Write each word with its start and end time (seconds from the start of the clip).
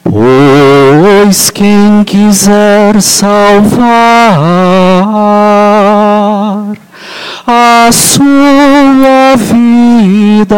Pois 0.03 1.50
quem 1.50 2.03
quiser 2.03 3.02
salvar 3.02 3.80
a 7.47 7.89
sua 7.92 9.36
vida, 9.36 10.55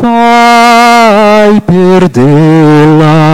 vai 0.00 1.60
perdê-la. 1.66 3.29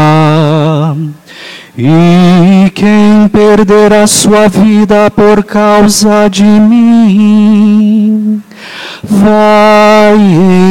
E 1.78 2.70
quem 2.70 3.28
perder 3.30 3.92
a 3.92 4.06
sua 4.06 4.48
vida 4.48 5.10
por 5.10 5.44
causa 5.44 6.26
de 6.26 6.42
mim, 6.42 8.40
vai 9.02 10.16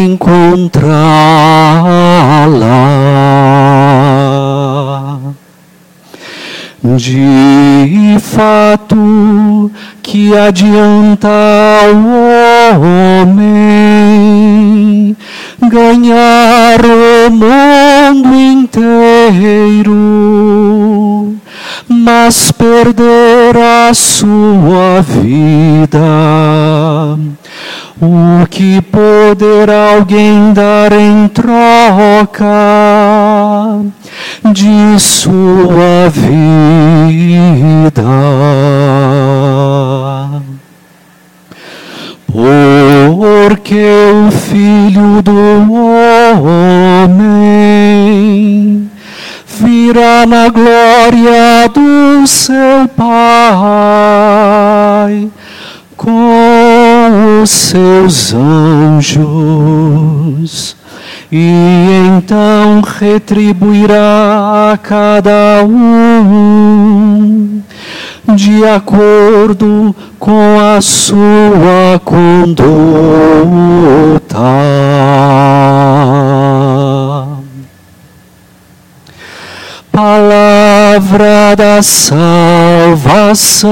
encontrá-la. 0.10 0.96
De 6.84 8.18
fato, 8.20 9.72
que 10.02 10.36
adianta 10.36 11.30
ao 11.84 12.82
homem 13.28 13.86
ganhar 15.70 16.80
o 16.84 17.30
mundo 17.32 18.34
inteiro, 18.36 19.94
mas 21.88 22.52
perder 22.52 23.58
a 23.58 23.94
sua 23.94 25.02
vida. 25.02 26.00
O 28.02 28.46
que 28.50 28.82
poderá 28.82 29.96
alguém 29.96 30.54
dar 30.54 30.92
em 30.92 31.28
troca 31.30 32.46
de 34.54 35.00
sua 35.00 36.10
vida? 36.10 38.04
Porque 43.16 43.82
o 44.28 44.30
Filho 44.30 45.22
do 45.22 45.72
Homem 47.08 48.92
virá 49.58 50.26
na 50.26 50.50
glória 50.50 51.70
do 51.74 52.28
seu 52.28 52.90
Pai 52.94 53.16
com 55.96 57.42
os 57.42 57.50
seus 57.50 58.34
anjos 58.34 59.26
e 61.32 61.52
então 62.18 62.82
retribuirá 62.82 64.72
a 64.74 64.78
cada 64.78 65.64
um 65.64 67.62
de 68.34 68.66
acordo 68.66 69.96
com 70.20 70.58
a 70.60 70.82
sua 70.82 72.00
conduta. 72.04 72.66
Palavra 79.92 81.56
da 81.56 81.82
salvação. 81.82 83.72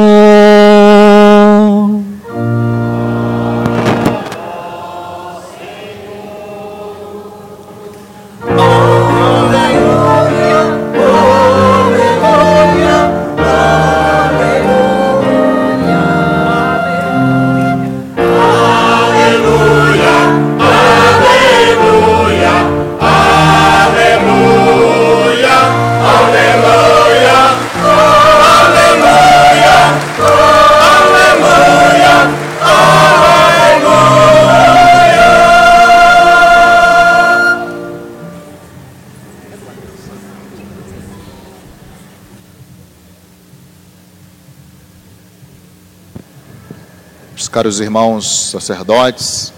Os 47.64 47.66
caros 47.66 47.80
irmãos 47.80 48.50
sacerdotes, 48.50 49.54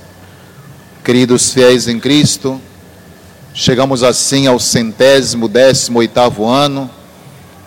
queridos 1.03 1.51
fiéis 1.51 1.87
em 1.87 1.99
Cristo, 1.99 2.61
chegamos 3.51 4.03
assim 4.03 4.45
ao 4.45 4.59
centésimo 4.59 5.47
décimo 5.47 5.97
oitavo 5.97 6.45
ano 6.45 6.87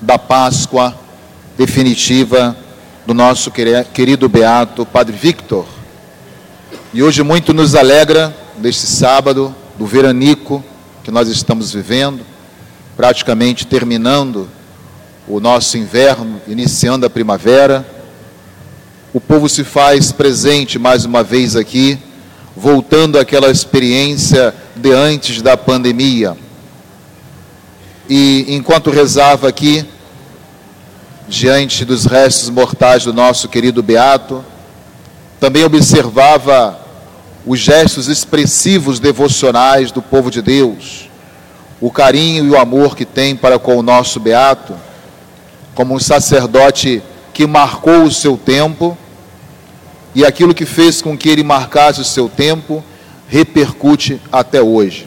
da 0.00 0.16
Páscoa 0.16 0.96
definitiva 1.56 2.56
do 3.04 3.12
nosso 3.12 3.50
querido 3.92 4.28
beato 4.28 4.86
Padre 4.86 5.16
Victor. 5.16 5.66
E 6.94 7.02
hoje 7.02 7.24
muito 7.24 7.52
nos 7.52 7.74
alegra 7.74 8.32
deste 8.58 8.86
sábado 8.86 9.52
do 9.76 9.86
veranico 9.86 10.62
que 11.02 11.10
nós 11.10 11.28
estamos 11.28 11.72
vivendo, 11.72 12.24
praticamente 12.96 13.66
terminando 13.66 14.48
o 15.26 15.40
nosso 15.40 15.76
inverno, 15.76 16.40
iniciando 16.46 17.04
a 17.04 17.10
primavera 17.10 17.97
o 19.12 19.20
povo 19.20 19.48
se 19.48 19.64
faz 19.64 20.12
presente 20.12 20.78
mais 20.78 21.04
uma 21.04 21.22
vez 21.22 21.56
aqui, 21.56 21.98
voltando 22.54 23.18
àquela 23.18 23.50
experiência 23.50 24.54
de 24.76 24.92
antes 24.92 25.40
da 25.40 25.56
pandemia. 25.56 26.36
E 28.08 28.44
enquanto 28.48 28.90
rezava 28.90 29.48
aqui, 29.48 29.84
diante 31.26 31.84
dos 31.84 32.04
restos 32.04 32.50
mortais 32.50 33.04
do 33.04 33.12
nosso 33.12 33.48
querido 33.48 33.82
Beato, 33.82 34.44
também 35.40 35.64
observava 35.64 36.78
os 37.46 37.58
gestos 37.58 38.08
expressivos 38.08 38.98
devocionais 39.00 39.90
do 39.90 40.02
povo 40.02 40.30
de 40.30 40.42
Deus, 40.42 41.08
o 41.80 41.90
carinho 41.90 42.44
e 42.44 42.50
o 42.50 42.58
amor 42.58 42.94
que 42.94 43.06
tem 43.06 43.34
para 43.34 43.58
com 43.58 43.76
o 43.76 43.82
nosso 43.82 44.20
beato, 44.20 44.74
como 45.74 45.94
um 45.94 45.98
sacerdote 45.98 47.02
que 47.38 47.46
marcou 47.46 48.02
o 48.02 48.10
seu 48.10 48.36
tempo 48.36 48.98
e 50.12 50.26
aquilo 50.26 50.52
que 50.52 50.66
fez 50.66 51.00
com 51.00 51.16
que 51.16 51.28
ele 51.28 51.44
marcasse 51.44 52.00
o 52.00 52.04
seu 52.04 52.28
tempo 52.28 52.82
repercute 53.28 54.20
até 54.32 54.60
hoje. 54.60 55.06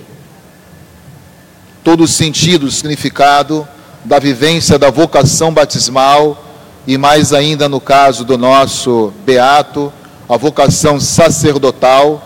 Todo 1.84 2.06
o 2.06 2.08
sentido, 2.08 2.68
o 2.68 2.72
significado 2.72 3.68
da 4.06 4.18
vivência 4.18 4.80
da 4.80 4.90
vocação 4.90 5.54
batismal 5.54 6.42
e 6.88 6.98
mais 6.98 7.34
ainda 7.34 7.68
no 7.68 7.82
caso 7.82 8.24
do 8.24 8.38
nosso 8.38 9.12
beato, 9.26 9.92
a 10.30 10.38
vocação 10.38 11.02
sacerdotal, 11.02 12.26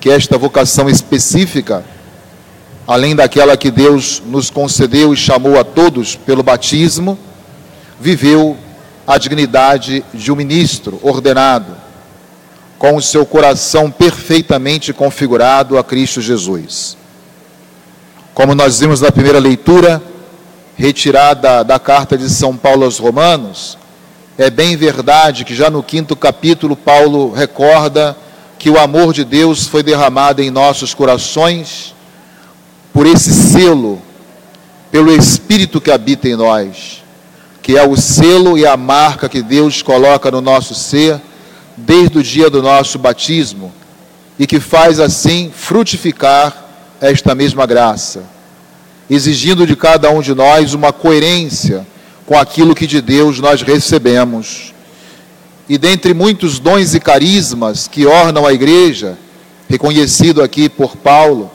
que 0.00 0.08
é 0.08 0.14
esta 0.14 0.38
vocação 0.38 0.88
específica, 0.88 1.84
além 2.86 3.14
daquela 3.14 3.54
que 3.54 3.70
Deus 3.70 4.22
nos 4.24 4.48
concedeu 4.48 5.12
e 5.12 5.16
chamou 5.18 5.60
a 5.60 5.62
todos 5.62 6.16
pelo 6.16 6.42
batismo, 6.42 7.18
viveu 8.00 8.56
a 9.06 9.18
dignidade 9.18 10.04
de 10.12 10.30
um 10.30 10.36
ministro 10.36 10.98
ordenado, 11.02 11.76
com 12.78 12.96
o 12.96 13.02
seu 13.02 13.24
coração 13.24 13.90
perfeitamente 13.90 14.92
configurado 14.92 15.78
a 15.78 15.84
Cristo 15.84 16.20
Jesus. 16.20 16.96
Como 18.34 18.54
nós 18.54 18.80
vimos 18.80 19.00
na 19.00 19.12
primeira 19.12 19.38
leitura, 19.38 20.02
retirada 20.76 21.62
da 21.62 21.78
carta 21.78 22.16
de 22.16 22.28
São 22.30 22.56
Paulo 22.56 22.84
aos 22.84 22.98
Romanos, 22.98 23.78
é 24.38 24.48
bem 24.48 24.76
verdade 24.76 25.44
que 25.44 25.54
já 25.54 25.68
no 25.68 25.82
quinto 25.82 26.16
capítulo 26.16 26.74
Paulo 26.74 27.30
recorda 27.32 28.16
que 28.58 28.70
o 28.70 28.78
amor 28.78 29.12
de 29.12 29.24
Deus 29.24 29.66
foi 29.66 29.82
derramado 29.82 30.40
em 30.40 30.50
nossos 30.50 30.94
corações 30.94 31.94
por 32.92 33.06
esse 33.06 33.32
selo, 33.32 34.00
pelo 34.90 35.14
Espírito 35.14 35.80
que 35.80 35.90
habita 35.90 36.28
em 36.28 36.36
nós, 36.36 37.01
que 37.62 37.78
é 37.78 37.86
o 37.86 37.96
selo 37.96 38.58
e 38.58 38.66
a 38.66 38.76
marca 38.76 39.28
que 39.28 39.40
Deus 39.40 39.80
coloca 39.80 40.30
no 40.30 40.40
nosso 40.40 40.74
ser 40.74 41.20
desde 41.76 42.18
o 42.18 42.22
dia 42.22 42.50
do 42.50 42.60
nosso 42.60 42.98
batismo 42.98 43.72
e 44.38 44.46
que 44.46 44.58
faz 44.58 44.98
assim 44.98 45.50
frutificar 45.54 46.64
esta 47.00 47.34
mesma 47.34 47.66
graça, 47.66 48.24
exigindo 49.08 49.66
de 49.66 49.76
cada 49.76 50.10
um 50.10 50.20
de 50.20 50.34
nós 50.34 50.74
uma 50.74 50.92
coerência 50.92 51.86
com 52.26 52.36
aquilo 52.36 52.74
que 52.74 52.86
de 52.86 53.00
Deus 53.00 53.38
nós 53.40 53.62
recebemos. 53.62 54.72
E 55.68 55.76
dentre 55.78 56.14
muitos 56.14 56.58
dons 56.58 56.94
e 56.94 57.00
carismas 57.00 57.86
que 57.86 58.06
ornam 58.06 58.46
a 58.46 58.52
igreja, 58.52 59.18
reconhecido 59.68 60.42
aqui 60.42 60.68
por 60.68 60.96
Paulo, 60.96 61.50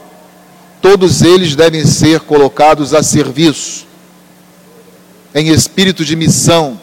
todos 0.82 1.22
eles 1.22 1.56
devem 1.56 1.86
ser 1.86 2.22
colocados 2.22 2.94
a 2.94 3.02
serviço, 3.02 3.87
em 5.38 5.50
espírito 5.50 6.04
de 6.04 6.16
missão, 6.16 6.82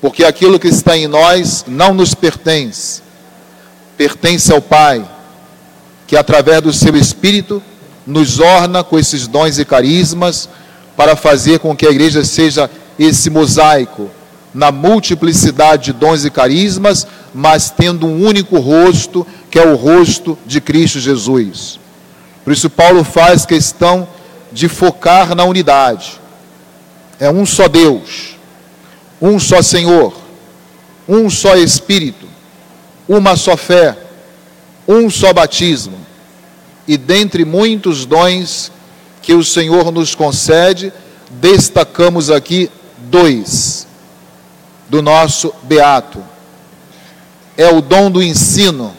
porque 0.00 0.24
aquilo 0.24 0.58
que 0.58 0.66
está 0.66 0.96
em 0.98 1.06
nós 1.06 1.64
não 1.68 1.94
nos 1.94 2.12
pertence, 2.12 3.00
pertence 3.96 4.52
ao 4.52 4.60
Pai, 4.60 5.08
que 6.04 6.16
através 6.16 6.60
do 6.60 6.72
seu 6.72 6.96
Espírito 6.96 7.62
nos 8.04 8.40
orna 8.40 8.82
com 8.82 8.98
esses 8.98 9.28
dons 9.28 9.56
e 9.56 9.64
carismas 9.64 10.48
para 10.96 11.14
fazer 11.14 11.60
com 11.60 11.76
que 11.76 11.86
a 11.86 11.90
igreja 11.90 12.24
seja 12.24 12.68
esse 12.98 13.30
mosaico 13.30 14.10
na 14.52 14.72
multiplicidade 14.72 15.84
de 15.84 15.92
dons 15.92 16.24
e 16.24 16.30
carismas, 16.30 17.06
mas 17.32 17.70
tendo 17.70 18.04
um 18.04 18.26
único 18.26 18.58
rosto, 18.58 19.24
que 19.48 19.60
é 19.60 19.64
o 19.64 19.76
rosto 19.76 20.36
de 20.44 20.60
Cristo 20.60 20.98
Jesus. 20.98 21.78
Por 22.42 22.52
isso, 22.52 22.68
Paulo 22.68 23.04
faz 23.04 23.46
questão 23.46 24.08
de 24.52 24.68
focar 24.68 25.36
na 25.36 25.44
unidade. 25.44 26.23
É 27.18 27.30
um 27.30 27.46
só 27.46 27.68
Deus, 27.68 28.36
um 29.20 29.38
só 29.38 29.62
Senhor, 29.62 30.14
um 31.08 31.30
só 31.30 31.56
Espírito, 31.56 32.26
uma 33.08 33.36
só 33.36 33.56
fé, 33.56 33.96
um 34.86 35.08
só 35.08 35.32
batismo. 35.32 35.98
E 36.86 36.96
dentre 36.96 37.44
muitos 37.44 38.04
dons 38.04 38.70
que 39.22 39.32
o 39.32 39.44
Senhor 39.44 39.90
nos 39.90 40.14
concede, 40.14 40.92
destacamos 41.30 42.30
aqui 42.30 42.70
dois 42.98 43.86
do 44.88 45.00
nosso 45.00 45.54
beato. 45.62 46.22
É 47.56 47.68
o 47.72 47.80
dom 47.80 48.10
do 48.10 48.22
ensino, 48.22 48.94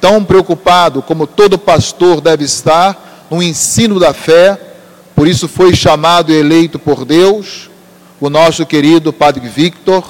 tão 0.00 0.24
preocupado 0.24 1.02
como 1.02 1.26
todo 1.26 1.58
pastor 1.58 2.20
deve 2.20 2.44
estar 2.44 3.26
no 3.30 3.42
ensino 3.42 4.00
da 4.00 4.14
fé, 4.14 4.58
por 5.18 5.26
isso 5.26 5.48
foi 5.48 5.74
chamado 5.74 6.30
e 6.30 6.36
eleito 6.36 6.78
por 6.78 7.04
Deus, 7.04 7.68
o 8.20 8.30
nosso 8.30 8.64
querido 8.64 9.12
Padre 9.12 9.48
Victor, 9.48 10.04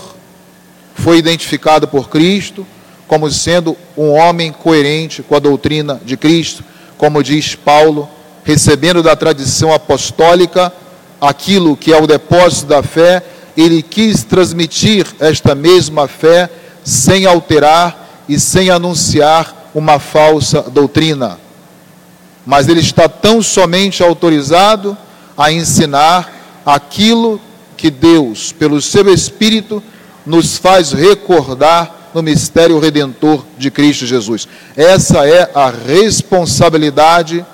foi 0.95 1.17
identificado 1.17 1.89
por 1.89 2.11
Cristo 2.11 2.67
como 3.07 3.31
sendo 3.31 3.75
um 3.97 4.11
homem 4.11 4.53
coerente 4.53 5.23
com 5.23 5.35
a 5.35 5.39
doutrina 5.39 5.99
de 6.05 6.15
Cristo, 6.15 6.63
como 6.99 7.23
diz 7.23 7.55
Paulo 7.55 8.07
recebendo 8.45 9.03
da 9.03 9.17
tradição 9.17 9.73
apostólica 9.73 10.71
aquilo 11.19 11.75
que 11.75 11.91
é 11.91 11.99
o 11.99 12.07
depósito 12.07 12.67
da 12.67 12.83
fé, 12.83 13.25
ele 13.57 13.83
quis 13.83 14.25
transmitir 14.25 15.07
esta 15.19 15.55
mesma 15.55 16.07
fé 16.07 16.51
sem 16.85 17.25
alterar 17.25 18.27
e 18.29 18.39
sem 18.39 18.69
anunciar 18.69 19.71
uma 19.75 19.99
falsa 19.99 20.61
doutrina. 20.61 21.48
Mas 22.49 22.67
ele 22.67 22.81
está 22.81 23.11
tão 23.11 23.43
somente 23.43 24.03
autorizado 24.03 24.97
a 25.37 25.53
ensinar 25.53 26.33
aquilo 26.65 27.39
que 27.77 27.91
Deus, 27.91 28.53
pelo 28.53 28.81
seu 28.81 29.13
Espírito, 29.13 29.83
nos 30.25 30.57
faz 30.57 30.93
recordar 30.93 32.09
no 32.15 32.23
mistério 32.23 32.79
redentor 32.79 33.45
de 33.59 33.71
Cristo 33.71 34.07
Jesus. 34.07 34.49
Essa 34.75 35.29
é 35.29 35.51
a 35.55 35.69
responsabilidade 35.69 37.45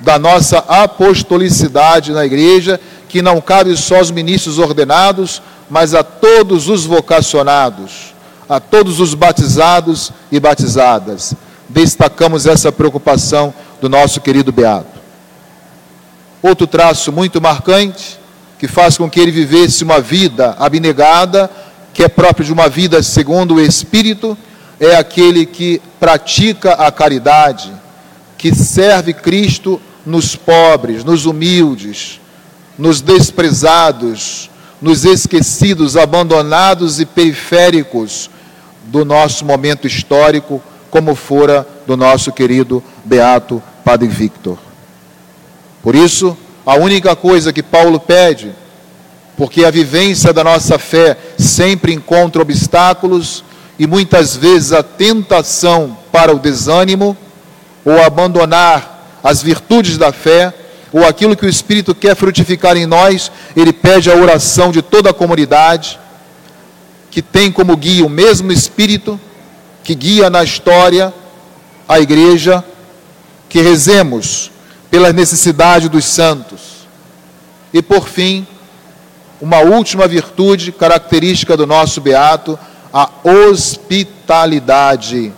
da 0.00 0.18
nossa 0.18 0.58
apostolicidade 0.58 2.12
na 2.12 2.26
igreja, 2.26 2.78
que 3.08 3.22
não 3.22 3.40
cabe 3.40 3.74
só 3.74 3.96
aos 3.96 4.10
ministros 4.10 4.58
ordenados, 4.58 5.40
mas 5.70 5.94
a 5.94 6.02
todos 6.02 6.68
os 6.68 6.84
vocacionados, 6.84 8.14
a 8.46 8.60
todos 8.60 9.00
os 9.00 9.14
batizados 9.14 10.12
e 10.30 10.38
batizadas. 10.38 11.32
Destacamos 11.70 12.46
essa 12.46 12.70
preocupação 12.70 13.54
do 13.84 13.88
nosso 13.90 14.18
querido 14.22 14.50
Beato. 14.50 14.98
Outro 16.40 16.66
traço 16.66 17.12
muito 17.12 17.38
marcante, 17.38 18.18
que 18.58 18.66
faz 18.66 18.96
com 18.96 19.10
que 19.10 19.20
ele 19.20 19.30
vivesse 19.30 19.84
uma 19.84 20.00
vida 20.00 20.56
abnegada, 20.58 21.50
que 21.92 22.02
é 22.02 22.08
próprio 22.08 22.46
de 22.46 22.50
uma 22.50 22.66
vida 22.66 23.02
segundo 23.02 23.56
o 23.56 23.60
Espírito, 23.60 24.38
é 24.80 24.96
aquele 24.96 25.44
que 25.44 25.82
pratica 26.00 26.72
a 26.72 26.90
caridade, 26.90 27.70
que 28.38 28.54
serve 28.54 29.12
Cristo 29.12 29.78
nos 30.06 30.34
pobres, 30.34 31.04
nos 31.04 31.26
humildes, 31.26 32.22
nos 32.78 33.02
desprezados, 33.02 34.48
nos 34.80 35.04
esquecidos, 35.04 35.94
abandonados 35.94 37.00
e 37.00 37.04
periféricos 37.04 38.30
do 38.86 39.04
nosso 39.04 39.44
momento 39.44 39.86
histórico, 39.86 40.62
como 40.90 41.14
fora 41.14 41.68
do 41.86 41.98
nosso 41.98 42.32
querido 42.32 42.82
Beato 43.04 43.62
Padre 43.84 44.08
Victor. 44.08 44.58
Por 45.82 45.94
isso, 45.94 46.36
a 46.64 46.74
única 46.76 47.14
coisa 47.14 47.52
que 47.52 47.62
Paulo 47.62 48.00
pede, 48.00 48.52
porque 49.36 49.64
a 49.64 49.70
vivência 49.70 50.32
da 50.32 50.42
nossa 50.42 50.78
fé 50.78 51.16
sempre 51.38 51.92
encontra 51.92 52.40
obstáculos 52.40 53.44
e 53.78 53.86
muitas 53.86 54.36
vezes 54.36 54.72
a 54.72 54.82
tentação 54.82 55.96
para 56.10 56.34
o 56.34 56.38
desânimo 56.38 57.16
ou 57.84 58.02
abandonar 58.02 59.20
as 59.22 59.42
virtudes 59.42 59.98
da 59.98 60.12
fé, 60.12 60.52
ou 60.92 61.04
aquilo 61.04 61.36
que 61.36 61.44
o 61.44 61.48
Espírito 61.48 61.94
quer 61.94 62.14
frutificar 62.14 62.76
em 62.76 62.86
nós, 62.86 63.30
ele 63.56 63.72
pede 63.72 64.10
a 64.10 64.14
oração 64.14 64.70
de 64.70 64.80
toda 64.80 65.10
a 65.10 65.14
comunidade, 65.14 65.98
que 67.10 67.20
tem 67.20 67.50
como 67.50 67.76
guia 67.76 68.06
o 68.06 68.08
mesmo 68.08 68.52
Espírito 68.52 69.18
que 69.82 69.94
guia 69.94 70.30
na 70.30 70.42
história 70.42 71.12
a 71.86 72.00
igreja, 72.00 72.64
que 73.54 73.62
rezemos 73.62 74.50
pela 74.90 75.12
necessidade 75.12 75.88
dos 75.88 76.04
santos. 76.06 76.88
E 77.72 77.80
por 77.80 78.08
fim, 78.08 78.44
uma 79.40 79.60
última 79.60 80.08
virtude 80.08 80.72
característica 80.72 81.56
do 81.56 81.64
nosso 81.64 82.00
beato, 82.00 82.58
a 82.92 83.08
hospitalidade 83.22 85.32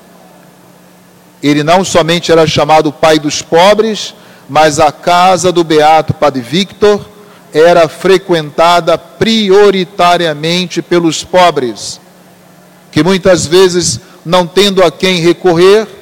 ele 1.42 1.62
não 1.62 1.84
somente 1.84 2.32
era 2.32 2.46
chamado 2.46 2.90
pai 2.90 3.18
dos 3.18 3.42
pobres, 3.42 4.14
mas 4.48 4.80
a 4.80 4.90
casa 4.90 5.52
do 5.52 5.62
beato 5.62 6.14
Padre 6.14 6.40
Victor 6.40 7.06
era 7.52 7.86
frequentada 7.86 8.96
prioritariamente 8.96 10.80
pelos 10.80 11.22
pobres, 11.22 12.00
que 12.90 13.02
muitas 13.02 13.44
vezes 13.44 14.00
não 14.24 14.46
tendo 14.46 14.82
a 14.82 14.90
quem 14.90 15.20
recorrer 15.20 15.95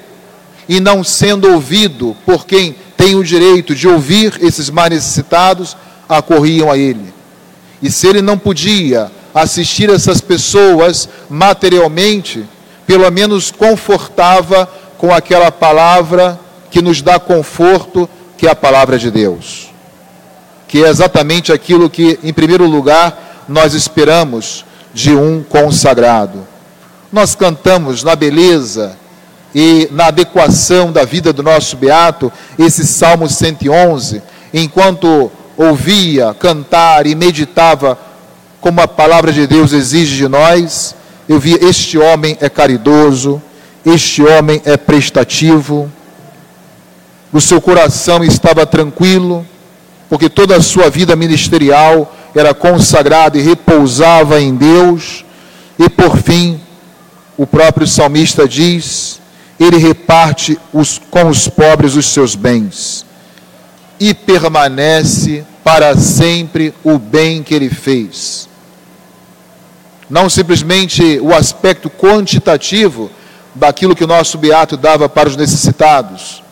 e 0.69 0.81
não 0.81 1.05
sendo 1.05 1.53
ouvido 1.53 2.17
por 2.25 2.47
quem 2.47 2.77
tem 2.97 3.15
o 3.15 3.25
direito 3.25 3.75
de 3.75 3.87
ouvir 3.87 4.39
esses 4.41 4.71
mais 4.71 4.91
necessitados, 4.91 5.77
acorriam 6.09 6.71
a 6.71 6.79
ele. 6.79 7.13
E 7.83 7.91
se 7.91 8.07
ele 8.07 8.23
não 8.23 8.39
podia 8.39 9.11
assistir 9.35 9.91
essas 9.91 10.21
pessoas 10.21 11.09
materialmente, 11.29 12.45
pelo 12.87 13.11
menos 13.11 13.51
confortava 13.51 14.69
com 14.97 15.13
aquela 15.13 15.51
palavra 15.51 16.39
que 16.71 16.81
nos 16.81 17.03
dá 17.03 17.19
conforto, 17.19 18.09
que 18.39 18.47
é 18.47 18.51
a 18.51 18.57
palavra 18.57 18.99
de 18.99 19.11
Deus. 19.11 19.71
Que 20.69 20.85
é 20.85 20.89
exatamente 20.89 21.53
aquilo 21.53 21.91
que, 21.91 22.19
em 22.23 22.33
primeiro 22.33 22.67
lugar, 22.67 23.45
nós 23.49 23.75
esperamos 23.75 24.65
de 24.93 25.15
um 25.15 25.43
consagrado. 25.43 26.47
Nós 27.13 27.35
cantamos 27.35 28.03
na 28.03 28.17
beleza 28.17 28.97
e 29.55 29.89
na 29.93 30.07
adequação 30.07 30.91
da 30.91 31.05
vida 31.05 31.33
do 31.33 31.43
nosso 31.43 31.77
beato 31.77 32.33
esse 32.59 32.85
Salmo 32.87 33.29
111, 33.29 34.21
enquanto 34.53 35.31
ouvia 35.57 36.35
cantar 36.35 37.07
e 37.07 37.15
meditava 37.15 37.97
como 38.61 38.81
a 38.81 38.89
palavra 38.89 39.33
de 39.33 39.47
Deus 39.47 39.73
exige 39.73 40.17
de 40.17 40.27
nós, 40.27 40.97
eu 41.29 41.39
via 41.39 41.63
este 41.63 41.99
homem 41.99 42.37
é 42.41 42.49
caridoso, 42.49 43.41
este 43.85 44.23
homem 44.23 44.61
é 44.65 44.77
prestativo, 44.77 45.91
o 47.33 47.41
seu 47.41 47.61
coração 47.61 48.25
estava 48.25 48.67
tranquilo, 48.67 49.47
porque 50.09 50.29
toda 50.29 50.57
a 50.57 50.63
sua 50.63 50.89
vida 50.89 51.15
ministerial 51.15 52.15
era 52.35 52.55
consagrada 52.55 53.39
e 53.39 53.43
repousava 53.43 54.41
em 54.41 54.55
Deus, 54.55 55.25
e 55.79 55.89
por 55.89 56.17
fim, 56.17 56.61
o 57.37 57.47
próprio 57.47 57.87
salmista 57.87 58.49
diz: 58.49 59.21
ele 59.59 59.77
reparte 59.77 60.59
os, 60.73 61.01
com 61.11 61.29
os 61.29 61.49
pobres 61.49 61.95
os 61.95 62.07
seus 62.07 62.35
bens 62.35 63.07
e 63.99 64.13
permanece 64.13 65.45
para 65.63 65.97
sempre 65.97 66.75
o 66.83 66.99
bem 66.99 67.43
que 67.43 67.55
ele 67.55 67.71
fez. 67.71 68.49
Não 70.11 70.29
simplesmente 70.29 71.19
o 71.21 71.35
aspecto 71.35 71.89
quantitativo 71.89 73.11
daquilo 73.55 73.95
que 73.95 74.05
o 74.05 74.09
nosso 74.09 74.37
beato 74.37 74.77
dava 74.77 75.09
para 75.09 75.29
os 75.29 75.37
necessitados, 75.37 76.43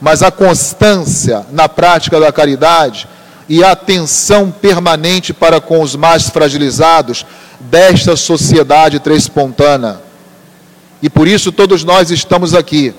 mas 0.00 0.22
a 0.22 0.30
constância 0.30 1.44
na 1.50 1.68
prática 1.68 2.20
da 2.20 2.32
caridade 2.32 3.08
e 3.48 3.64
a 3.64 3.72
atenção 3.72 4.50
permanente 4.50 5.32
para 5.32 5.60
com 5.60 5.80
os 5.80 5.96
mais 5.96 6.28
fragilizados 6.28 7.26
desta 7.58 8.14
sociedade 8.14 9.00
trespontana. 9.00 10.09
E 11.02 11.08
por 11.08 11.26
isso 11.26 11.50
todos 11.50 11.84
nós 11.84 12.10
estamos 12.10 12.54
aqui, 12.54 12.94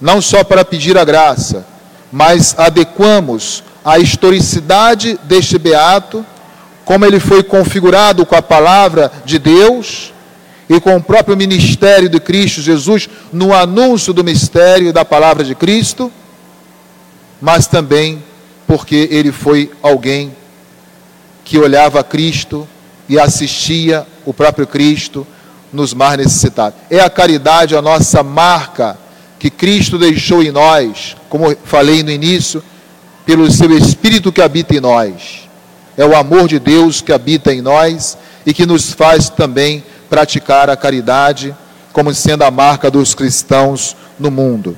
não 0.00 0.20
só 0.20 0.42
para 0.42 0.64
pedir 0.64 0.98
a 0.98 1.04
graça, 1.04 1.66
mas 2.10 2.54
adequamos 2.58 3.62
a 3.84 3.98
historicidade 3.98 5.18
deste 5.24 5.58
beato, 5.58 6.24
como 6.84 7.04
ele 7.04 7.20
foi 7.20 7.42
configurado 7.42 8.26
com 8.26 8.34
a 8.34 8.42
palavra 8.42 9.12
de 9.24 9.38
Deus 9.38 10.12
e 10.68 10.80
com 10.80 10.96
o 10.96 11.02
próprio 11.02 11.36
ministério 11.36 12.08
de 12.08 12.18
Cristo 12.18 12.60
Jesus 12.60 13.08
no 13.32 13.54
anúncio 13.54 14.12
do 14.12 14.24
mistério 14.24 14.92
da 14.92 15.04
palavra 15.04 15.44
de 15.44 15.54
Cristo, 15.54 16.10
mas 17.40 17.66
também 17.66 18.22
porque 18.66 19.08
ele 19.10 19.30
foi 19.30 19.70
alguém 19.80 20.34
que 21.44 21.58
olhava 21.58 22.02
Cristo 22.02 22.68
e 23.08 23.18
assistia 23.18 24.04
o 24.24 24.34
próprio 24.34 24.66
Cristo 24.66 25.24
nos 25.72 25.92
mais 25.94 26.18
necessitados. 26.18 26.78
É 26.90 27.00
a 27.00 27.10
caridade 27.10 27.76
a 27.76 27.82
nossa 27.82 28.22
marca 28.22 28.98
que 29.38 29.50
Cristo 29.50 29.98
deixou 29.98 30.42
em 30.42 30.50
nós, 30.50 31.16
como 31.28 31.54
falei 31.64 32.02
no 32.02 32.10
início, 32.10 32.62
pelo 33.24 33.50
seu 33.50 33.76
Espírito 33.76 34.32
que 34.32 34.40
habita 34.40 34.74
em 34.74 34.80
nós. 34.80 35.48
É 35.96 36.04
o 36.04 36.16
amor 36.16 36.46
de 36.48 36.58
Deus 36.58 37.00
que 37.00 37.12
habita 37.12 37.52
em 37.52 37.60
nós 37.60 38.16
e 38.44 38.54
que 38.54 38.66
nos 38.66 38.92
faz 38.92 39.28
também 39.28 39.84
praticar 40.08 40.70
a 40.70 40.76
caridade 40.76 41.54
como 41.92 42.14
sendo 42.14 42.44
a 42.44 42.50
marca 42.50 42.90
dos 42.90 43.14
cristãos 43.14 43.96
no 44.18 44.30
mundo. 44.30 44.76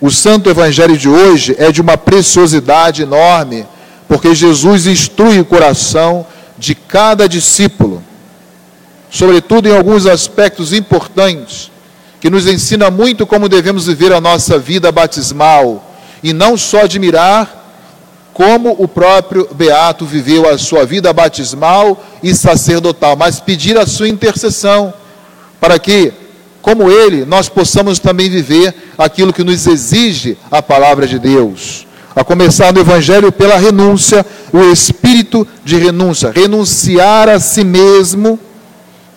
O 0.00 0.10
Santo 0.10 0.48
Evangelho 0.48 0.96
de 0.96 1.08
hoje 1.08 1.54
é 1.58 1.70
de 1.70 1.80
uma 1.80 1.96
preciosidade 1.96 3.02
enorme, 3.02 3.66
porque 4.08 4.34
Jesus 4.34 4.86
instrui 4.86 5.40
o 5.40 5.44
coração 5.44 6.26
de 6.58 6.74
cada 6.74 7.28
discípulo, 7.28 8.02
sobretudo 9.12 9.68
em 9.68 9.76
alguns 9.76 10.06
aspectos 10.06 10.72
importantes 10.72 11.70
que 12.18 12.30
nos 12.30 12.46
ensina 12.46 12.90
muito 12.90 13.26
como 13.26 13.46
devemos 13.46 13.86
viver 13.86 14.10
a 14.10 14.22
nossa 14.22 14.58
vida 14.58 14.90
batismal 14.90 15.94
e 16.22 16.32
não 16.32 16.56
só 16.56 16.84
admirar 16.84 17.60
como 18.32 18.74
o 18.78 18.88
próprio 18.88 19.46
Beato 19.52 20.06
viveu 20.06 20.48
a 20.48 20.56
sua 20.56 20.86
vida 20.86 21.12
batismal 21.12 22.02
e 22.22 22.34
sacerdotal, 22.34 23.14
mas 23.14 23.38
pedir 23.38 23.76
a 23.76 23.86
sua 23.86 24.08
intercessão 24.08 24.94
para 25.60 25.78
que, 25.78 26.10
como 26.62 26.90
ele, 26.90 27.26
nós 27.26 27.50
possamos 27.50 27.98
também 27.98 28.30
viver 28.30 28.74
aquilo 28.96 29.32
que 29.32 29.44
nos 29.44 29.66
exige 29.66 30.38
a 30.50 30.62
palavra 30.62 31.06
de 31.06 31.18
Deus. 31.18 31.86
A 32.16 32.24
começar 32.24 32.72
no 32.72 32.80
Evangelho 32.80 33.30
pela 33.30 33.58
renúncia, 33.58 34.24
o 34.50 34.72
espírito 34.72 35.46
de 35.62 35.76
renúncia, 35.76 36.32
renunciar 36.34 37.28
a 37.28 37.38
si 37.38 37.62
mesmo 37.62 38.38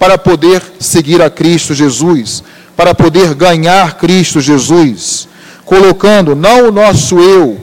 para 0.06 0.20
poder 0.20 0.62
seguir 0.80 1.20
a 1.20 1.32
Cristo 1.32 1.74
Jesus, 1.74 2.44
para 2.78 2.94
poder 2.94 3.34
ganhar 3.34 3.98
Cristo 3.98 4.40
Jesus, 4.40 5.28
colocando 5.66 6.36
não 6.36 6.68
o 6.68 6.72
nosso 6.72 7.18
eu, 7.18 7.60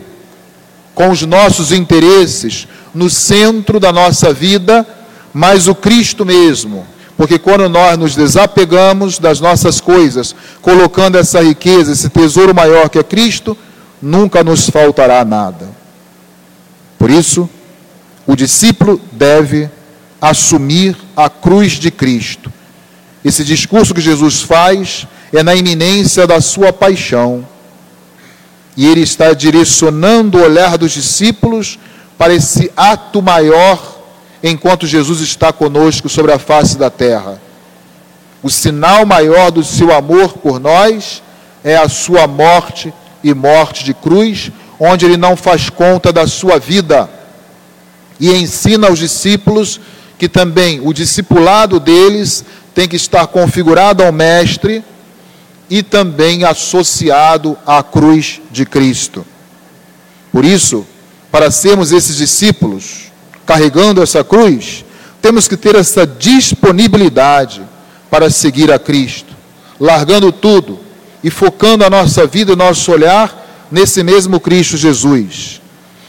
com 0.92 1.11
os 1.11 1.22
nossos 1.22 1.70
interesses 1.70 2.66
no 2.92 3.08
centro 3.08 3.78
da 3.78 3.92
nossa 3.92 4.32
vida, 4.32 4.84
mas 5.32 5.68
o 5.68 5.75
Cristo 5.76 6.26
mesmo. 6.26 6.84
Porque 7.16 7.38
quando 7.38 7.68
nós 7.68 7.96
nos 7.96 8.16
desapegamos 8.16 9.20
das 9.20 9.38
nossas 9.38 9.80
coisas, 9.80 10.34
colocando 10.61 11.18
essa 11.18 11.40
riqueza, 11.44 11.92
esse 11.92 12.08
tesouro 12.08 12.52
maior 12.52 12.88
que 12.88 12.99
é 12.99 13.04
Cristo, 13.04 13.56
nunca 14.02 14.42
nos 14.42 14.68
faltará 14.68 15.25
nada. 15.25 15.68
Por 16.99 17.08
isso, 17.08 17.49
o 18.26 18.34
discípulo 18.34 19.00
deve 19.12 19.70
assumir 20.22 20.96
a 21.16 21.28
cruz 21.28 21.72
de 21.72 21.90
Cristo 21.90 22.50
esse 23.24 23.44
discurso 23.44 23.94
que 23.94 24.00
Jesus 24.00 24.42
faz 24.42 25.06
é 25.32 25.42
na 25.42 25.54
iminência 25.54 26.26
da 26.26 26.40
sua 26.40 26.72
paixão. 26.72 27.46
E 28.76 28.86
ele 28.86 29.02
está 29.02 29.32
direcionando 29.32 30.38
o 30.38 30.42
olhar 30.42 30.76
dos 30.76 30.92
discípulos 30.92 31.78
para 32.18 32.34
esse 32.34 32.70
ato 32.76 33.22
maior 33.22 34.00
enquanto 34.42 34.86
Jesus 34.86 35.20
está 35.20 35.52
conosco 35.52 36.08
sobre 36.08 36.32
a 36.32 36.38
face 36.38 36.76
da 36.76 36.90
terra. 36.90 37.40
O 38.42 38.50
sinal 38.50 39.06
maior 39.06 39.52
do 39.52 39.62
seu 39.62 39.94
amor 39.94 40.32
por 40.32 40.58
nós 40.58 41.22
é 41.62 41.76
a 41.76 41.88
sua 41.88 42.26
morte 42.26 42.92
e 43.22 43.32
morte 43.32 43.84
de 43.84 43.94
cruz, 43.94 44.50
onde 44.80 45.04
ele 45.04 45.16
não 45.16 45.36
faz 45.36 45.70
conta 45.70 46.12
da 46.12 46.26
sua 46.26 46.58
vida 46.58 47.08
e 48.18 48.32
ensina 48.32 48.88
aos 48.88 48.98
discípulos 48.98 49.80
que 50.22 50.28
também 50.28 50.80
o 50.80 50.92
discipulado 50.92 51.80
deles 51.80 52.44
tem 52.72 52.86
que 52.86 52.94
estar 52.94 53.26
configurado 53.26 54.04
ao 54.04 54.12
Mestre 54.12 54.84
e 55.68 55.82
também 55.82 56.44
associado 56.44 57.58
à 57.66 57.82
cruz 57.82 58.40
de 58.48 58.64
Cristo. 58.64 59.26
Por 60.30 60.44
isso, 60.44 60.86
para 61.28 61.50
sermos 61.50 61.90
esses 61.90 62.14
discípulos, 62.14 63.10
carregando 63.44 64.00
essa 64.00 64.22
cruz, 64.22 64.84
temos 65.20 65.48
que 65.48 65.56
ter 65.56 65.74
essa 65.74 66.06
disponibilidade 66.06 67.60
para 68.08 68.30
seguir 68.30 68.70
a 68.70 68.78
Cristo, 68.78 69.34
largando 69.80 70.30
tudo 70.30 70.78
e 71.24 71.30
focando 71.30 71.84
a 71.84 71.90
nossa 71.90 72.28
vida 72.28 72.52
e 72.52 72.56
nosso 72.56 72.92
olhar 72.92 73.66
nesse 73.72 74.04
mesmo 74.04 74.38
Cristo 74.38 74.76
Jesus. 74.76 75.60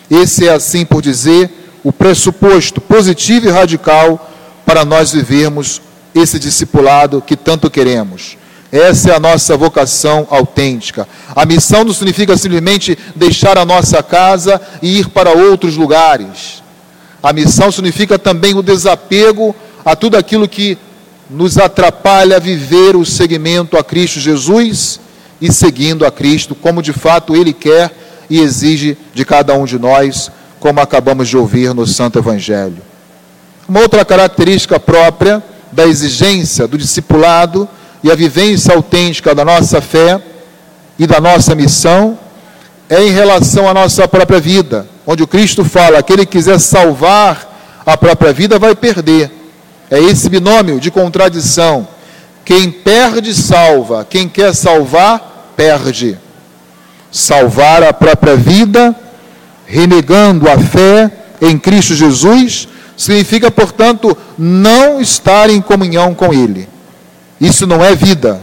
Esse 0.07 0.47
é, 0.47 0.53
assim 0.53 0.85
por 0.85 1.01
dizer, 1.01 1.62
o 1.83 1.91
pressuposto 1.91 2.79
positivo 2.79 3.47
e 3.47 3.51
radical 3.51 4.31
para 4.65 4.85
nós 4.85 5.11
vivermos 5.11 5.81
esse 6.15 6.39
discipulado 6.39 7.21
que 7.21 7.35
tanto 7.35 7.69
queremos. 7.69 8.37
Essa 8.71 9.11
é 9.11 9.15
a 9.15 9.19
nossa 9.19 9.55
vocação 9.55 10.25
autêntica. 10.31 11.07
A 11.35 11.45
missão 11.45 11.83
não 11.83 11.93
significa 11.93 12.35
simplesmente 12.35 12.97
deixar 13.15 13.57
a 13.57 13.65
nossa 13.65 14.01
casa 14.01 14.59
e 14.81 14.99
ir 14.99 15.09
para 15.09 15.31
outros 15.31 15.75
lugares. 15.77 16.63
A 17.21 17.31
missão 17.31 17.71
significa 17.71 18.17
também 18.17 18.55
o 18.55 18.63
desapego 18.63 19.55
a 19.85 19.95
tudo 19.95 20.17
aquilo 20.17 20.47
que 20.47 20.77
nos 21.29 21.57
atrapalha 21.57 22.37
a 22.37 22.39
viver 22.39 22.95
o 22.95 23.05
seguimento 23.05 23.77
a 23.77 23.83
Cristo 23.83 24.19
Jesus 24.19 24.99
e 25.39 25.51
seguindo 25.51 26.05
a 26.05 26.11
Cristo, 26.11 26.55
como 26.55 26.81
de 26.81 26.93
fato 26.93 27.35
Ele 27.35 27.53
quer 27.53 27.91
e 28.29 28.39
exige 28.39 28.97
de 29.13 29.23
cada 29.23 29.53
um 29.53 29.65
de 29.65 29.77
nós, 29.77 30.31
como 30.63 30.79
acabamos 30.79 31.27
de 31.27 31.35
ouvir 31.35 31.73
no 31.73 31.85
Santo 31.85 32.17
Evangelho. 32.17 32.81
Uma 33.67 33.81
outra 33.81 34.05
característica 34.05 34.79
própria 34.79 35.43
da 35.73 35.85
exigência 35.85 36.65
do 36.65 36.77
discipulado 36.77 37.67
e 38.01 38.09
a 38.09 38.15
vivência 38.15 38.73
autêntica 38.73 39.35
da 39.35 39.43
nossa 39.43 39.81
fé 39.81 40.21
e 40.97 41.05
da 41.05 41.19
nossa 41.19 41.53
missão 41.53 42.17
é 42.89 43.03
em 43.03 43.11
relação 43.11 43.67
à 43.67 43.73
nossa 43.73 44.07
própria 44.07 44.39
vida, 44.39 44.87
onde 45.05 45.21
o 45.21 45.27
Cristo 45.27 45.65
fala: 45.65 45.99
aquele 45.99 46.25
que 46.25 46.37
quiser 46.37 46.57
salvar 46.61 47.81
a 47.85 47.97
própria 47.97 48.31
vida 48.31 48.57
vai 48.57 48.73
perder. 48.73 49.29
É 49.91 49.99
esse 49.99 50.29
binômio 50.29 50.79
de 50.79 50.89
contradição. 50.89 51.85
Quem 52.45 52.71
perde, 52.71 53.33
salva. 53.33 54.07
Quem 54.09 54.29
quer 54.29 54.55
salvar, 54.55 55.51
perde. 55.57 56.17
Salvar 57.11 57.83
a 57.83 57.91
própria 57.91 58.37
vida, 58.37 58.95
renegando 59.65 60.49
a 60.49 60.57
fé 60.57 61.11
em 61.41 61.57
Cristo 61.57 61.95
Jesus, 61.95 62.67
significa, 62.95 63.51
portanto, 63.51 64.17
não 64.37 65.01
estar 65.01 65.49
em 65.49 65.61
comunhão 65.61 66.13
com 66.13 66.33
Ele. 66.33 66.67
Isso 67.39 67.67
não 67.67 67.83
é 67.83 67.95
vida, 67.95 68.41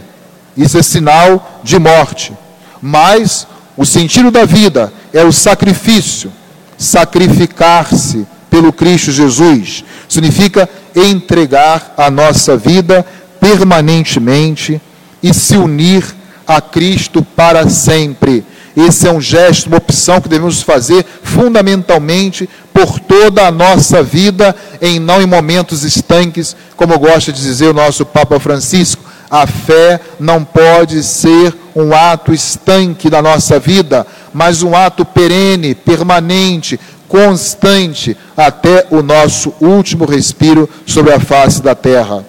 isso 0.55 0.77
é 0.77 0.83
sinal 0.83 1.61
de 1.63 1.79
morte. 1.79 2.33
Mas 2.81 3.47
o 3.77 3.85
sentido 3.85 4.29
da 4.29 4.45
vida 4.45 4.91
é 5.13 5.23
o 5.23 5.31
sacrifício, 5.31 6.31
sacrificar-se 6.77 8.27
pelo 8.49 8.73
Cristo 8.73 9.11
Jesus. 9.11 9.83
Significa 10.09 10.69
entregar 10.95 11.93
a 11.97 12.11
nossa 12.11 12.57
vida 12.57 13.05
permanentemente 13.39 14.81
e 15.23 15.33
se 15.33 15.55
unir 15.55 16.03
a 16.47 16.59
Cristo 16.59 17.23
para 17.23 17.69
sempre. 17.69 18.43
Esse 18.75 19.07
é 19.07 19.11
um 19.11 19.19
gesto, 19.19 19.67
uma 19.67 19.77
opção 19.77 20.21
que 20.21 20.29
devemos 20.29 20.61
fazer 20.61 21.05
fundamentalmente 21.23 22.49
por 22.73 22.99
toda 22.99 23.45
a 23.45 23.51
nossa 23.51 24.01
vida, 24.01 24.55
em 24.81 24.99
não 24.99 25.21
em 25.21 25.25
momentos 25.25 25.83
estanques, 25.83 26.55
como 26.75 26.97
gosta 26.97 27.31
de 27.33 27.41
dizer 27.41 27.67
o 27.67 27.73
nosso 27.73 28.05
Papa 28.05 28.39
Francisco. 28.39 29.03
A 29.29 29.45
fé 29.47 29.99
não 30.19 30.43
pode 30.43 31.03
ser 31.03 31.53
um 31.75 31.93
ato 31.93 32.33
estanque 32.33 33.09
da 33.09 33.21
nossa 33.21 33.59
vida, 33.59 34.05
mas 34.33 34.61
um 34.61 34.75
ato 34.75 35.05
perene, 35.05 35.75
permanente, 35.75 36.79
constante, 37.07 38.15
até 38.35 38.87
o 38.89 39.01
nosso 39.01 39.53
último 39.59 40.05
respiro 40.05 40.69
sobre 40.85 41.13
a 41.13 41.19
face 41.19 41.61
da 41.61 41.75
terra. 41.75 42.25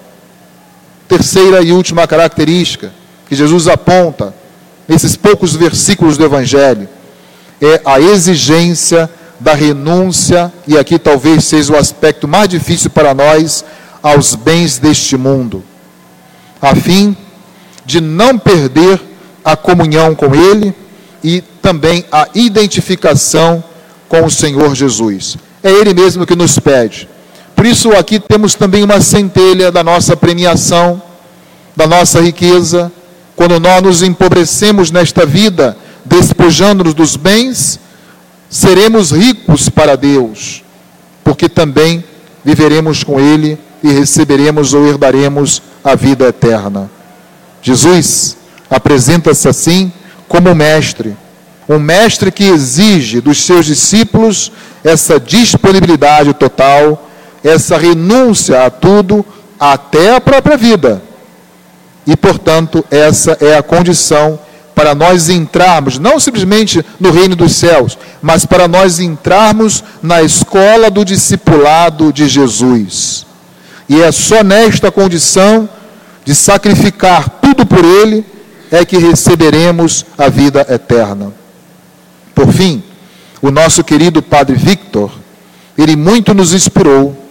Terceira 1.08 1.62
e 1.62 1.72
última 1.72 2.06
característica 2.06 2.92
que 3.28 3.34
Jesus 3.34 3.68
aponta 3.68 4.41
nesses 4.88 5.16
poucos 5.16 5.54
versículos 5.54 6.16
do 6.16 6.24
Evangelho 6.24 6.88
é 7.60 7.80
a 7.84 8.00
exigência 8.00 9.08
da 9.38 9.54
renúncia, 9.54 10.52
e 10.66 10.78
aqui 10.78 10.98
talvez 10.98 11.44
seja 11.44 11.72
o 11.72 11.76
aspecto 11.76 12.28
mais 12.28 12.48
difícil 12.48 12.90
para 12.90 13.12
nós, 13.12 13.64
aos 14.02 14.34
bens 14.34 14.78
deste 14.78 15.16
mundo, 15.16 15.62
a 16.60 16.74
fim 16.74 17.16
de 17.84 18.00
não 18.00 18.38
perder 18.38 19.00
a 19.44 19.56
comunhão 19.56 20.14
com 20.14 20.34
Ele 20.34 20.74
e 21.22 21.40
também 21.40 22.04
a 22.10 22.28
identificação 22.34 23.62
com 24.08 24.24
o 24.24 24.30
Senhor 24.30 24.74
Jesus. 24.74 25.36
É 25.62 25.70
Ele 25.70 25.94
mesmo 25.94 26.26
que 26.26 26.36
nos 26.36 26.58
pede. 26.58 27.08
Por 27.54 27.66
isso, 27.66 27.92
aqui 27.92 28.18
temos 28.18 28.54
também 28.54 28.82
uma 28.82 29.00
centelha 29.00 29.70
da 29.70 29.84
nossa 29.84 30.16
premiação, 30.16 31.00
da 31.76 31.86
nossa 31.86 32.20
riqueza, 32.20 32.90
quando 33.42 33.58
nós 33.58 33.82
nos 33.82 34.02
empobrecemos 34.04 34.92
nesta 34.92 35.26
vida, 35.26 35.76
despojando-nos 36.04 36.94
dos 36.94 37.16
bens, 37.16 37.80
seremos 38.48 39.10
ricos 39.10 39.68
para 39.68 39.96
Deus, 39.96 40.62
porque 41.24 41.48
também 41.48 42.04
viveremos 42.44 43.02
com 43.02 43.18
Ele 43.18 43.58
e 43.82 43.90
receberemos 43.90 44.74
ou 44.74 44.86
herdaremos 44.86 45.60
a 45.82 45.96
vida 45.96 46.28
eterna. 46.28 46.88
Jesus 47.60 48.36
apresenta-se 48.70 49.48
assim 49.48 49.92
como 50.28 50.54
mestre, 50.54 51.16
um 51.68 51.80
mestre 51.80 52.30
que 52.30 52.44
exige 52.44 53.20
dos 53.20 53.38
seus 53.44 53.66
discípulos 53.66 54.52
essa 54.84 55.18
disponibilidade 55.18 56.32
total, 56.32 57.10
essa 57.42 57.76
renúncia 57.76 58.64
a 58.64 58.70
tudo, 58.70 59.26
até 59.58 60.14
a 60.14 60.20
própria 60.20 60.56
vida 60.56 61.02
e, 62.06 62.16
portanto, 62.16 62.84
essa 62.90 63.36
é 63.40 63.56
a 63.56 63.62
condição 63.62 64.38
para 64.74 64.94
nós 64.94 65.28
entrarmos, 65.28 65.98
não 65.98 66.18
simplesmente 66.18 66.84
no 66.98 67.10
reino 67.10 67.36
dos 67.36 67.54
céus, 67.54 67.98
mas 68.20 68.46
para 68.46 68.66
nós 68.66 68.98
entrarmos 68.98 69.84
na 70.02 70.22
escola 70.22 70.90
do 70.90 71.04
discipulado 71.04 72.12
de 72.12 72.28
Jesus. 72.28 73.26
E 73.88 74.00
é 74.00 74.10
só 74.10 74.42
nesta 74.42 74.90
condição 74.90 75.68
de 76.24 76.34
sacrificar 76.34 77.28
tudo 77.42 77.66
por 77.66 77.84
Ele 77.84 78.24
é 78.70 78.84
que 78.84 78.96
receberemos 78.96 80.06
a 80.16 80.28
vida 80.28 80.66
eterna. 80.70 81.32
Por 82.34 82.50
fim, 82.50 82.82
o 83.42 83.50
nosso 83.50 83.84
querido 83.84 84.22
Padre 84.22 84.56
Victor, 84.56 85.12
ele 85.76 85.96
muito 85.96 86.32
nos 86.32 86.54
inspirou 86.54 87.21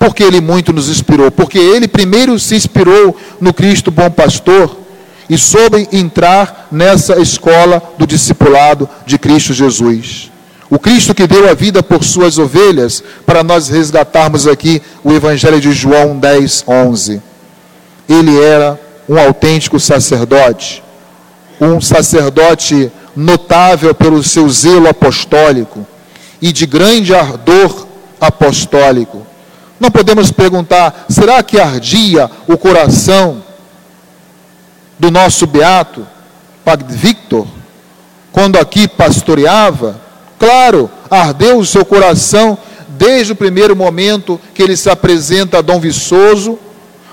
porque 0.00 0.22
ele 0.22 0.40
muito 0.40 0.72
nos 0.72 0.88
inspirou? 0.88 1.30
Porque 1.30 1.58
ele 1.58 1.86
primeiro 1.86 2.38
se 2.38 2.56
inspirou 2.56 3.14
no 3.38 3.52
Cristo 3.52 3.90
bom 3.90 4.10
pastor 4.10 4.74
e 5.28 5.36
soube 5.36 5.86
entrar 5.92 6.68
nessa 6.72 7.20
escola 7.20 7.82
do 7.98 8.06
discipulado 8.06 8.88
de 9.04 9.18
Cristo 9.18 9.52
Jesus. 9.52 10.32
O 10.70 10.78
Cristo 10.78 11.14
que 11.14 11.26
deu 11.26 11.50
a 11.50 11.52
vida 11.52 11.82
por 11.82 12.02
suas 12.02 12.38
ovelhas, 12.38 13.04
para 13.26 13.44
nós 13.44 13.68
resgatarmos 13.68 14.46
aqui 14.46 14.80
o 15.04 15.12
Evangelho 15.12 15.60
de 15.60 15.70
João 15.70 16.16
10, 16.16 16.64
11. 16.66 17.20
Ele 18.08 18.42
era 18.42 18.80
um 19.06 19.18
autêntico 19.18 19.78
sacerdote, 19.78 20.82
um 21.60 21.78
sacerdote 21.78 22.90
notável 23.14 23.94
pelo 23.94 24.22
seu 24.22 24.48
zelo 24.48 24.88
apostólico 24.88 25.86
e 26.40 26.52
de 26.52 26.64
grande 26.64 27.14
ardor 27.14 27.86
apostólico. 28.18 29.28
Não 29.80 29.90
podemos 29.90 30.30
perguntar: 30.30 31.06
será 31.08 31.42
que 31.42 31.58
ardia 31.58 32.30
o 32.46 32.58
coração 32.58 33.42
do 34.98 35.10
nosso 35.10 35.46
beato, 35.46 36.06
Padre 36.62 36.94
Victor, 36.94 37.48
quando 38.30 38.58
aqui 38.58 38.86
pastoreava? 38.86 39.98
Claro, 40.38 40.90
ardeu 41.10 41.58
o 41.58 41.64
seu 41.64 41.84
coração 41.84 42.58
desde 42.88 43.32
o 43.32 43.36
primeiro 43.36 43.74
momento 43.74 44.38
que 44.54 44.62
ele 44.62 44.76
se 44.76 44.90
apresenta 44.90 45.58
a 45.58 45.62
Dom 45.62 45.80
Viçoso, 45.80 46.58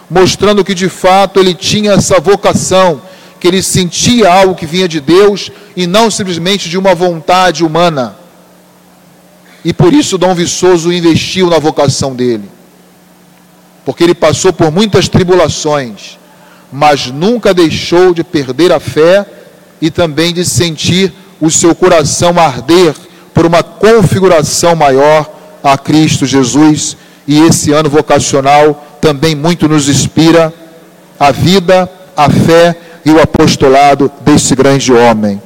mostrando 0.10 0.64
que 0.64 0.76
de 0.76 0.90
fato 0.90 1.40
ele 1.40 1.54
tinha 1.54 1.94
essa 1.94 2.20
vocação, 2.20 3.02
que 3.40 3.48
ele 3.48 3.64
sentia 3.64 4.30
algo 4.30 4.56
que 4.56 4.66
vinha 4.66 4.88
de 4.88 5.00
Deus 5.00 5.52
e 5.76 5.88
não 5.88 6.12
simplesmente 6.12 6.70
de 6.70 6.78
uma 6.78 6.94
vontade 6.94 7.64
humana. 7.64 8.18
E 9.64 9.74
por 9.74 9.94
isso 9.94 10.18
Dom 10.18 10.36
Viçoso 10.36 10.92
investiu 10.92 11.50
na 11.50 11.60
vocação 11.60 12.14
dele 12.14 12.57
porque 13.88 14.04
ele 14.04 14.14
passou 14.14 14.52
por 14.52 14.70
muitas 14.70 15.08
tribulações, 15.08 16.20
mas 16.70 17.08
nunca 17.08 17.54
deixou 17.54 18.14
de 18.14 18.22
perder 18.22 18.74
a 18.74 18.82
fé 18.82 19.26
e 19.80 19.90
também 19.90 20.34
de 20.34 20.44
sentir 20.44 21.14
o 21.40 21.50
seu 21.50 21.74
coração 21.74 22.38
arder 22.38 22.94
por 23.34 23.46
uma 23.46 23.64
configuração 23.64 24.76
maior 24.76 25.26
a 25.64 25.78
Cristo 25.78 26.26
Jesus. 26.26 26.98
E 27.26 27.40
esse 27.44 27.72
ano 27.72 27.90
vocacional 27.90 28.98
também 29.00 29.36
muito 29.36 29.70
nos 29.70 29.88
inspira 29.88 30.54
a 31.18 31.32
vida, 31.32 31.90
a 32.14 32.30
fé 32.30 32.76
e 33.06 33.12
o 33.12 33.22
apostolado 33.22 34.12
desse 34.20 34.54
grande 34.54 34.92
homem. 34.92 35.42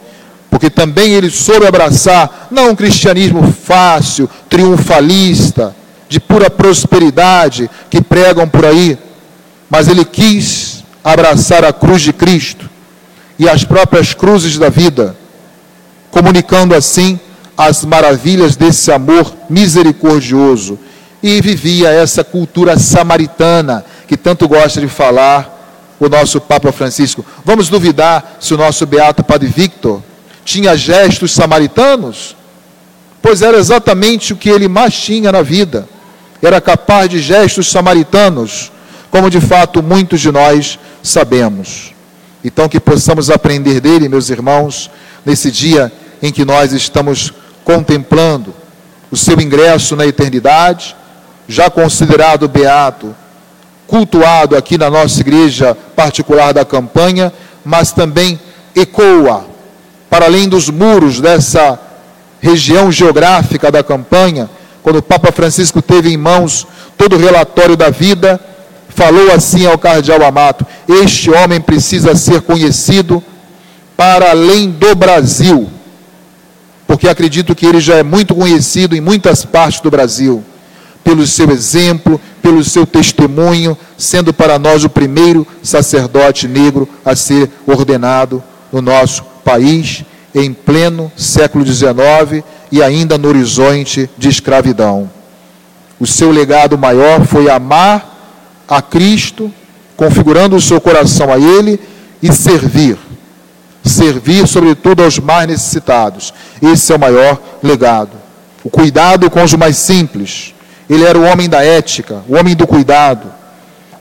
Porque 0.50 0.72
também 0.72 1.14
ele 1.14 1.30
soube 1.30 1.68
abraçar 1.68 2.48
não 2.50 2.72
um 2.72 2.76
cristianismo 2.76 3.54
fácil, 3.54 4.28
triunfalista, 4.50 5.76
de 6.12 6.20
pura 6.20 6.50
prosperidade 6.50 7.70
que 7.90 8.02
pregam 8.02 8.46
por 8.46 8.66
aí, 8.66 8.98
mas 9.70 9.88
ele 9.88 10.04
quis 10.04 10.84
abraçar 11.02 11.64
a 11.64 11.72
cruz 11.72 12.02
de 12.02 12.12
Cristo 12.12 12.70
e 13.40 13.48
as 13.48 13.64
próprias 13.64 14.14
cruzes 14.14 14.58
da 14.58 14.68
vida, 14.68 15.16
comunicando 16.12 16.76
assim 16.76 17.18
as 17.58 17.86
maravilhas 17.86 18.58
desse 18.58 18.92
amor 18.92 19.34
misericordioso. 19.50 20.78
E 21.24 21.40
vivia 21.40 21.88
essa 21.88 22.26
cultura 22.26 22.78
samaritana 22.78 23.86
que 24.06 24.18
tanto 24.18 24.50
gosta 24.50 24.82
de 24.82 24.90
falar 24.90 25.96
o 25.98 26.10
nosso 26.10 26.42
Papa 26.42 26.74
Francisco. 26.74 27.26
Vamos 27.46 27.70
duvidar 27.70 28.36
se 28.38 28.54
o 28.54 28.58
nosso 28.58 28.86
beato 28.86 29.24
Padre 29.24 29.48
Victor 29.48 30.04
tinha 30.44 30.76
gestos 30.76 31.32
samaritanos? 31.32 32.36
Pois 33.22 33.42
era 33.42 33.58
exatamente 33.58 34.34
o 34.34 34.36
que 34.36 34.50
ele 34.50 34.68
mais 34.68 34.94
tinha 34.94 35.32
na 35.32 35.42
vida 35.42 35.88
era 36.42 36.60
capaz 36.60 37.10
de 37.10 37.20
gestos 37.20 37.70
samaritanos, 37.70 38.72
como 39.10 39.30
de 39.30 39.42
fato 39.42 39.84
muitos 39.84 40.20
de 40.20 40.32
nós 40.32 40.80
sabemos. 41.04 41.94
Então, 42.44 42.68
que 42.68 42.80
possamos 42.80 43.30
aprender 43.30 43.80
dele, 43.80 44.10
meus 44.10 44.30
irmãos, 44.30 44.90
nesse 45.26 45.52
dia 45.52 45.92
em 46.22 46.32
que 46.32 46.44
nós 46.44 46.74
estamos 46.74 47.34
contemplando 47.64 48.54
o 49.12 49.18
seu 49.18 49.40
ingresso 49.40 49.96
na 49.96 50.06
eternidade, 50.06 50.96
já 51.48 51.70
considerado 51.70 52.48
beato, 52.48 53.16
cultuado 53.86 54.56
aqui 54.56 54.78
na 54.78 54.90
nossa 54.90 55.20
igreja 55.20 55.76
particular 55.96 56.54
da 56.54 56.64
campanha, 56.64 57.32
mas 57.64 57.92
também 57.92 58.40
ecoa 58.76 59.46
para 60.10 60.26
além 60.26 60.48
dos 60.48 60.70
muros 60.70 61.20
dessa 61.20 61.80
região 62.42 62.92
geográfica 62.92 63.72
da 63.72 63.84
campanha, 63.84 64.50
quando 64.84 64.98
o 64.98 65.02
Papa 65.02 65.32
Francisco 65.32 65.82
teve 65.82 66.10
em 66.10 66.18
mãos 66.18 66.68
todo 66.98 67.16
o 67.16 67.20
relatório 67.20 67.76
da 67.76 67.90
vida, 67.90 68.40
falou 68.90 69.32
assim 69.32 69.66
ao 69.66 69.78
cardeal 69.78 70.24
Amato: 70.24 70.66
Este 70.88 71.30
homem 71.32 71.62
precisa 71.62 72.16
ser 72.16 72.42
conhecido 72.42 73.24
para 73.96 74.32
além 74.32 74.70
do 74.70 74.96
Brasil, 74.96 75.70
porque 76.88 77.08
acredito 77.08 77.56
que 77.56 77.66
ele 77.66 77.80
já 77.80 77.96
é 77.96 78.04
muito 78.04 78.34
conhecido 78.34 78.96
em 78.96 79.02
muitas 79.02 79.46
partes 79.46 79.80
do 79.80 79.92
Brasil, 79.92 80.44
pelo 81.04 81.26
seu 81.26 81.50
exemplo, 81.52 82.20
pelo 82.42 82.64
seu 82.64 82.86
testemunho, 82.86 83.78
sendo 83.98 84.34
para 84.34 84.58
nós 84.58 84.84
o 84.84 84.90
primeiro 84.90 85.46
sacerdote 85.62 86.48
negro 86.48 86.88
a 87.06 87.16
ser 87.16 87.50
ordenado 87.68 88.44
no 88.72 88.82
nosso 88.82 89.24
país, 89.44 90.04
em 90.34 90.54
pleno 90.54 91.12
século 91.16 91.66
XIX 91.66 92.44
e 92.72 92.82
ainda 92.82 93.18
no 93.18 93.28
horizonte 93.28 94.10
de 94.18 94.30
escravidão. 94.30 95.10
O 96.00 96.08
seu 96.08 96.32
legado 96.32 96.78
maior 96.78 97.26
foi 97.26 97.50
amar 97.50 98.64
a 98.68 98.82
Cristo, 98.82 99.52
configurando 99.96 100.56
o 100.56 100.62
seu 100.62 100.80
coração 100.80 101.32
a 101.32 101.38
Ele 101.38 101.80
e 102.22 102.32
servir. 102.32 102.98
Servir, 103.84 104.48
sobretudo, 104.48 105.04
aos 105.04 105.20
mais 105.20 105.48
necessitados. 105.48 106.34
Esse 106.62 106.92
é 106.92 106.96
o 106.96 107.00
maior 107.00 107.40
legado. 107.62 108.12
O 108.64 108.70
cuidado 108.70 109.30
com 109.30 109.44
os 109.44 109.54
mais 109.54 109.78
simples. 109.78 110.54
Ele 110.90 111.04
era 111.04 111.18
o 111.18 111.24
homem 111.24 111.50
da 111.50 111.64
ética, 111.64 112.22
o 112.28 112.36
homem 112.36 112.56
do 112.56 112.68
cuidado 112.68 113.41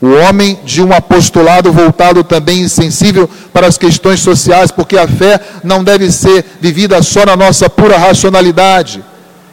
o 0.00 0.08
homem 0.12 0.58
de 0.64 0.82
um 0.82 0.92
apostolado 0.92 1.70
voltado 1.72 2.24
também 2.24 2.60
insensível 2.60 3.28
para 3.52 3.66
as 3.66 3.76
questões 3.76 4.20
sociais, 4.20 4.70
porque 4.70 4.96
a 4.96 5.06
fé 5.06 5.38
não 5.62 5.84
deve 5.84 6.10
ser 6.10 6.44
vivida 6.60 7.02
só 7.02 7.26
na 7.26 7.36
nossa 7.36 7.68
pura 7.68 7.98
racionalidade. 7.98 9.04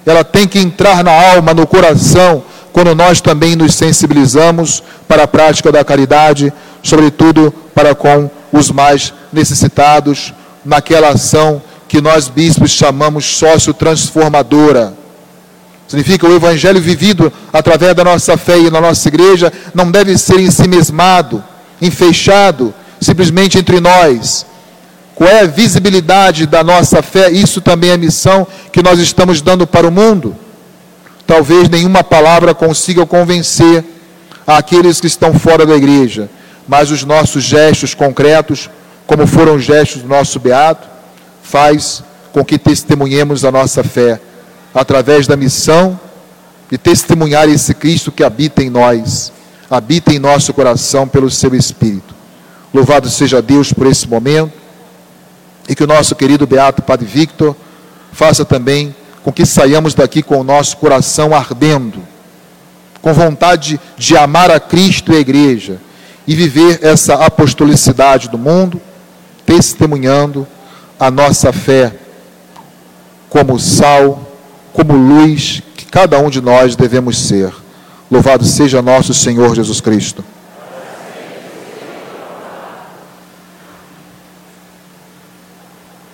Ela 0.05 0.23
tem 0.23 0.47
que 0.47 0.57
entrar 0.57 1.03
na 1.03 1.11
alma, 1.11 1.53
no 1.53 1.67
coração, 1.67 2.43
quando 2.71 2.95
nós 2.95 3.19
também 3.19 3.55
nos 3.57 3.75
sensibilizamos 3.75 4.81
para 5.05 5.23
a 5.23 5.27
prática 5.27 5.69
da 5.69 5.83
caridade, 5.83 6.53
sobretudo 6.81 7.53
para 7.75 7.93
com 7.93 8.29
os 8.51 8.71
mais 8.71 9.13
necessitados, 9.33 10.33
naquela 10.63 11.09
ação 11.09 11.61
que 11.89 11.99
nós 11.99 12.29
bispos 12.29 12.71
chamamos 12.71 13.25
sócio-transformadora 13.37 14.93
Significa 15.87 16.27
o 16.27 16.35
evangelho 16.35 16.81
vivido 16.81 17.31
através 17.53 17.95
da 17.95 18.03
nossa 18.03 18.35
fé 18.35 18.59
e 18.59 18.69
na 18.69 18.81
nossa 18.81 19.07
igreja 19.07 19.51
não 19.73 19.89
deve 19.89 20.17
ser 20.17 20.39
ensimesmado, 20.39 21.41
enfeixado, 21.81 22.73
simplesmente 22.99 23.57
entre 23.57 23.79
nós. 23.79 24.45
Qual 25.15 25.29
é 25.29 25.41
a 25.41 25.47
visibilidade 25.47 26.45
da 26.45 26.63
nossa 26.63 27.01
fé? 27.01 27.31
Isso 27.31 27.61
também 27.61 27.91
é 27.91 27.97
missão 27.97 28.45
que 28.71 28.83
nós 28.83 28.99
estamos 28.99 29.41
dando 29.41 29.65
para 29.65 29.87
o 29.87 29.91
mundo. 29.91 30.35
Talvez 31.25 31.69
nenhuma 31.69 32.03
palavra 32.03 32.53
consiga 32.53 33.05
convencer 33.05 33.83
aqueles 34.45 34.99
que 34.99 35.07
estão 35.07 35.33
fora 35.33 35.65
da 35.65 35.75
igreja, 35.75 36.29
mas 36.67 36.91
os 36.91 37.03
nossos 37.03 37.43
gestos 37.43 37.93
concretos, 37.93 38.69
como 39.05 39.25
foram 39.25 39.55
os 39.55 39.63
gestos 39.63 40.01
do 40.01 40.07
nosso 40.07 40.39
beato, 40.39 40.87
faz 41.41 42.03
com 42.33 42.43
que 42.43 42.57
testemunhemos 42.57 43.45
a 43.45 43.51
nossa 43.51 43.83
fé 43.83 44.19
através 44.77 45.25
da 45.25 45.35
missão 45.35 45.99
de 46.69 46.77
testemunhar 46.77 47.49
esse 47.49 47.73
Cristo 47.73 48.11
que 48.11 48.23
habita 48.23 48.61
em 48.61 48.69
nós, 48.69 49.33
habita 49.71 50.13
em 50.13 50.19
nosso 50.19 50.53
coração 50.53 51.07
pelo 51.07 51.31
seu 51.31 51.55
Espírito. 51.55 52.13
Louvado 52.71 53.09
seja 53.09 53.41
Deus 53.41 53.73
por 53.73 53.87
esse 53.87 54.07
momento 54.07 54.53
e 55.67 55.73
que 55.73 55.83
o 55.83 55.87
nosso 55.87 56.15
querido 56.15 56.45
Beato 56.45 56.83
Padre 56.83 57.07
Victor 57.07 57.55
faça 58.11 58.45
também 58.45 58.95
com 59.23 59.31
que 59.31 59.47
saiamos 59.47 59.95
daqui 59.95 60.21
com 60.21 60.39
o 60.39 60.43
nosso 60.43 60.77
coração 60.77 61.33
ardendo, 61.33 61.99
com 63.01 63.11
vontade 63.13 63.79
de 63.97 64.15
amar 64.15 64.51
a 64.51 64.59
Cristo 64.59 65.11
e 65.11 65.15
a 65.15 65.19
Igreja 65.19 65.79
e 66.27 66.35
viver 66.35 66.81
essa 66.83 67.15
apostolicidade 67.15 68.29
do 68.29 68.37
mundo, 68.37 68.79
testemunhando 69.43 70.45
a 70.99 71.09
nossa 71.09 71.51
fé 71.51 71.95
como 73.27 73.59
sal 73.59 74.26
como 74.77 74.93
luz 74.93 75.63
que 75.75 75.85
cada 75.85 76.19
um 76.19 76.29
de 76.29 76.39
nós 76.39 76.75
devemos 76.75 77.17
ser. 77.17 77.51
Louvado 78.11 78.45
seja 78.45 78.79
nosso 78.79 79.11
Senhor 79.11 79.55
Jesus 79.55 79.81
Cristo. 79.81 80.23